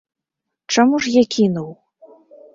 Чаму 0.75 0.95
ж 1.03 1.13
я 1.17 1.23
кінуў? 1.37 1.69